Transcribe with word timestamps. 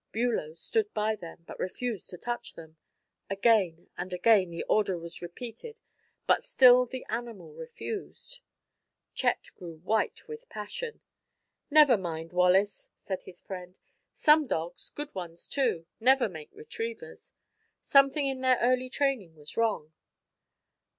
Bulow 0.11 0.55
stood 0.55 0.91
by 0.95 1.15
them, 1.15 1.43
but 1.47 1.59
refused 1.59 2.09
to 2.09 2.17
touch 2.17 2.55
them. 2.55 2.75
Again 3.29 3.87
and 3.95 4.11
again 4.11 4.49
the 4.49 4.63
order 4.63 4.97
was 4.97 5.21
repeated, 5.21 5.79
but 6.25 6.43
still 6.43 6.87
the 6.87 7.05
animal 7.07 7.53
refused. 7.53 8.39
Chet 9.13 9.51
grew 9.55 9.75
white 9.75 10.27
with 10.27 10.49
passion. 10.49 11.01
"Never 11.69 11.97
mind, 11.99 12.33
Wallace," 12.33 12.89
said 12.99 13.21
his 13.27 13.41
friend. 13.41 13.77
"Some 14.11 14.47
dogs 14.47 14.89
good 14.89 15.13
ones, 15.13 15.47
too 15.47 15.85
never 15.99 16.27
make 16.27 16.49
retrievers. 16.51 17.33
Something 17.83 18.25
in 18.25 18.41
their 18.41 18.57
early 18.59 18.89
training 18.89 19.35
was 19.35 19.55
wrong." 19.55 19.93